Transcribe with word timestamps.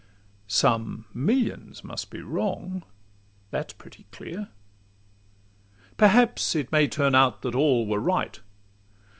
Some 0.47 1.05
millions 1.13 1.83
must 1.83 2.09
be 2.09 2.23
wrong, 2.23 2.81
that 3.51 3.69
's 3.69 3.73
pretty 3.75 4.07
dear; 4.09 4.49
Perhaps 5.95 6.55
it 6.55 6.71
may 6.71 6.87
turn 6.87 7.13
out 7.13 7.43
that 7.43 7.53
all 7.53 7.85
were 7.85 7.99
right. 7.99 8.41